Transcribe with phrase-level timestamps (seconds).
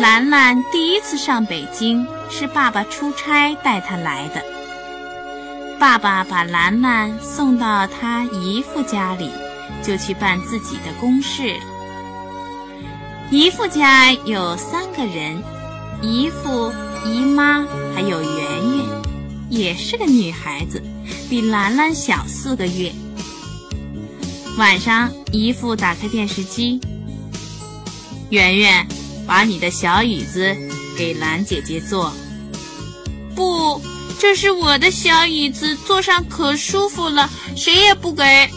[0.00, 4.42] 兰兰第一次上北京，是爸爸出差带她来的。
[5.78, 9.30] 爸爸把兰兰送到他姨父家里，
[9.82, 11.54] 就去办自己的公事。
[13.30, 15.36] 姨父家有三个人，
[16.00, 16.72] 姨父、
[17.04, 18.86] 姨妈还有圆圆，
[19.50, 20.82] 也是个女孩子，
[21.28, 22.90] 比兰兰小四个月。
[24.56, 26.80] 晚上，姨父打开电视机，
[28.30, 28.86] 圆圆。
[29.30, 30.56] 把你的小椅子
[30.98, 32.12] 给兰姐姐坐。
[33.36, 33.80] 不，
[34.18, 38.50] 这是我的小椅子，坐上可舒服了，谁也不给。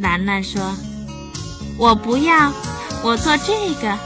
[0.00, 0.74] 兰兰说
[1.78, 2.52] ：“我不要，
[3.04, 3.96] 我坐这个。”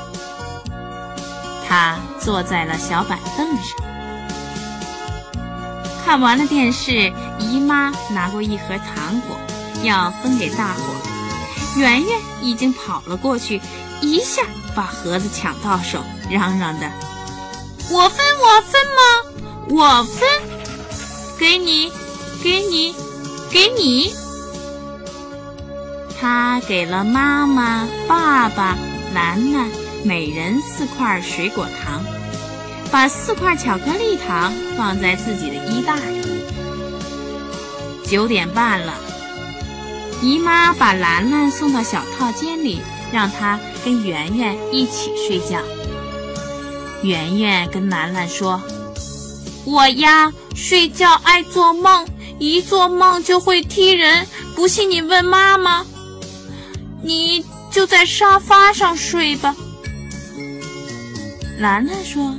[1.66, 3.78] 她坐在了小板凳上。
[6.04, 9.38] 看完了电视，姨妈拿过一盒糖果，
[9.82, 10.82] 要分给大伙。
[11.78, 13.58] 圆圆已经跑了过去。
[14.04, 14.42] 一下
[14.74, 16.90] 把盒子抢到手，嚷嚷的
[17.90, 19.02] ：“我分，我分吗？
[19.70, 20.28] 我分，
[21.38, 21.90] 给你，
[22.42, 22.94] 给你，
[23.50, 24.14] 给你。”
[26.20, 28.76] 他给了妈妈、爸爸、
[29.12, 29.70] 兰兰
[30.04, 32.02] 每人四块水果糖，
[32.90, 36.42] 把四块巧克力糖放在自己的衣袋里。
[38.06, 38.94] 九点半了，
[40.22, 42.80] 姨妈把兰兰送到小套间里。
[43.14, 45.60] 让他跟圆圆一起睡觉。
[47.04, 48.60] 圆圆跟兰兰说
[49.64, 52.04] ：“我呀，睡觉爱做梦，
[52.40, 54.26] 一做梦就会踢人。
[54.56, 55.86] 不信你问妈妈。
[57.04, 59.54] 你就在沙发上睡吧。”
[61.60, 62.34] 兰兰说：“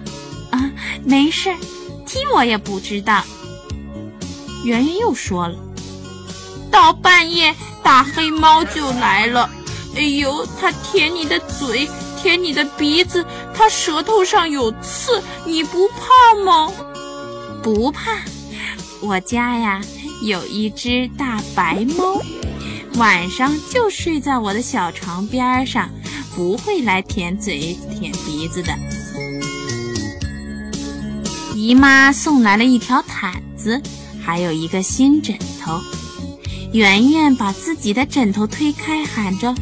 [0.52, 0.70] 啊，
[1.06, 1.56] 没事，
[2.06, 3.24] 踢我也不知道。”
[4.66, 5.56] 圆圆又说了
[6.70, 9.50] ：“到半夜，大黑猫就来了。”
[9.96, 11.90] 哎呦，它舔你的嘴，
[12.22, 16.72] 舔你的鼻子，它舌头上有刺，你不怕吗？
[17.64, 18.20] 不怕，
[19.02, 19.82] 我家呀
[20.22, 22.22] 有一只大白猫，
[22.96, 25.90] 晚上就睡在我的小床边上，
[26.36, 28.74] 不会来舔嘴舔鼻子的。
[31.56, 33.82] 姨妈送来了一条毯子，
[34.22, 35.80] 还有一个新枕头。
[36.74, 39.56] 圆圆把自己的枕头推开，喊着。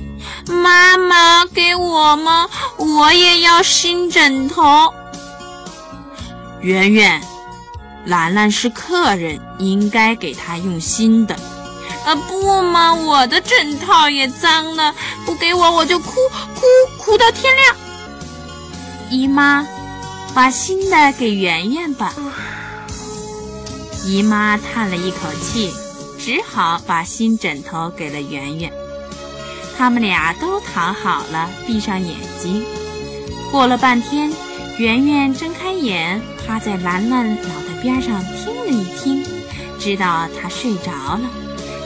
[0.48, 2.50] 妈妈给我吗？
[2.78, 4.94] 我也要新枕头。
[6.62, 7.22] 圆圆，
[8.06, 11.36] 兰兰是客人，应该给她用新的。
[12.06, 14.94] 啊不嘛，我的枕套也脏了，
[15.26, 16.12] 不给我我就哭
[16.56, 16.62] 哭
[16.98, 17.76] 哭到天亮。
[19.10, 19.66] 姨妈，
[20.34, 22.14] 把新的给圆圆吧。
[24.06, 25.74] 姨妈叹了一口气，
[26.20, 28.74] 只好把新枕头给了圆圆。
[29.78, 32.64] 他们俩都躺好了，闭上眼睛。
[33.52, 34.32] 过了半天，
[34.78, 39.24] 圆圆睁开眼，趴在兰兰脑袋边上听了一听，
[39.80, 41.30] 知道她睡着了，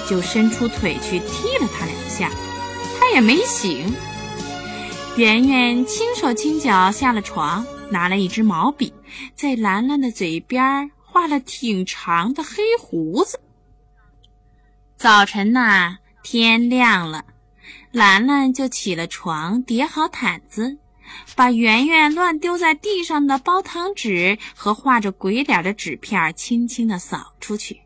[0.08, 2.30] 就伸出腿去踢了她两下，
[3.00, 3.94] 她也没醒。
[5.16, 8.94] 圆圆轻手轻脚下了床，拿了一支毛笔，
[9.34, 13.40] 在兰兰的嘴边画了挺长的黑胡子。
[14.96, 17.24] 早晨呐，天亮了。
[17.98, 20.78] 兰兰就起了床，叠好毯子，
[21.36, 27.82] 把圆圆乱丢在地上的包糖纸和画着鬼脸的纸片轻轻地扫出去。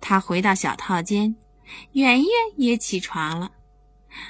[0.00, 1.34] 他回到小套间，
[1.90, 3.50] 圆圆也起床了。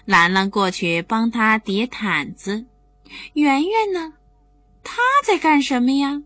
[0.06, 2.64] 兰兰过去帮他叠毯子。
[3.34, 4.14] 圆圆呢？
[4.82, 6.22] 他在干什么呀？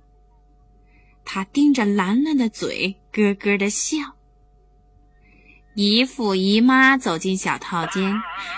[1.24, 4.14] 他盯着兰兰的嘴，咯咯的笑。
[5.74, 8.14] 姨父姨妈走进小套间，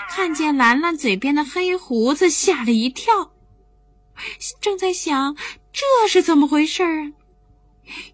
[0.07, 3.31] 看见兰兰嘴边的黑胡子，吓了一跳，
[4.61, 5.35] 正在想
[5.73, 7.13] 这是怎么回事啊？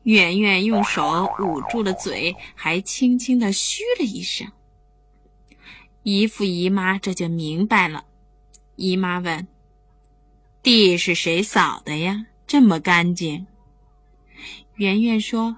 [0.03, 4.49] 圆圆用手捂住了嘴，还轻轻地嘘了一声。
[6.03, 8.05] 姨父姨妈这就明白了。
[8.77, 9.47] 姨妈问
[10.63, 12.25] ：“地是谁扫的呀？
[12.47, 13.47] 这么干净？”
[14.75, 15.57] 圆圆说：“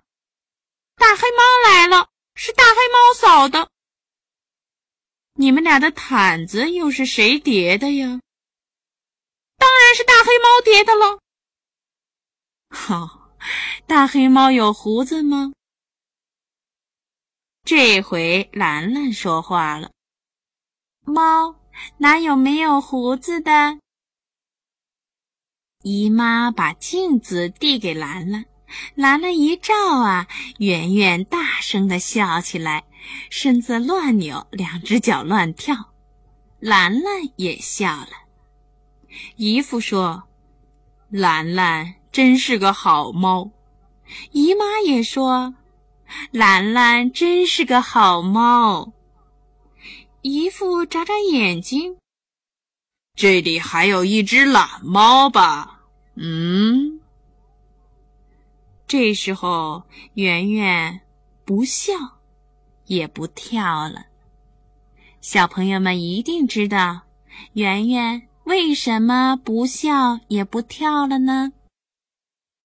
[0.97, 3.69] 大黑猫来了。”是大黑猫扫的。
[5.33, 8.19] 你们俩的毯子又是谁叠的呀？
[9.57, 11.19] 当然是大黑猫叠的了。
[12.89, 13.31] 哦，
[13.87, 15.53] 大黑猫有胡子吗？
[17.63, 19.91] 这回兰兰说话了
[21.01, 21.55] ：“猫
[21.97, 23.79] 哪有没有胡子的？”
[25.81, 28.45] 姨妈把镜子递给兰兰，
[28.95, 30.27] 兰兰一照啊，
[30.59, 32.85] 圆圆大声的笑起来，
[33.29, 35.93] 身子乱扭，两只脚乱跳。
[36.59, 38.09] 兰兰也笑了。
[39.35, 40.23] 姨父说
[41.09, 43.51] ：“兰兰真是个好猫。”
[44.31, 45.55] 姨妈也说
[46.31, 48.91] ：“兰兰真是个好猫。”
[50.21, 51.97] 姨父眨眨眼睛
[53.15, 55.81] ：“这里还有一只懒猫吧？”
[56.17, 56.99] 嗯，
[58.87, 59.83] 这时候
[60.13, 61.01] 圆圆
[61.43, 61.93] 不笑，
[62.85, 64.05] 也不跳了。
[65.21, 67.01] 小朋友们一定知道，
[67.53, 71.51] 圆圆为什么不笑也不跳了呢？